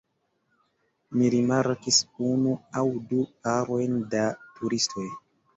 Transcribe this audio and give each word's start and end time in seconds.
Mi 1.17 1.27
rimarkis 1.33 1.99
unu 2.29 2.55
aŭ 2.81 2.85
du 3.13 3.21
parojn 3.47 4.03
da 4.17 4.25
turistoj. 4.57 5.07